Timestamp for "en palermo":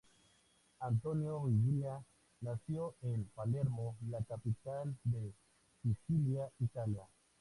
3.03-3.97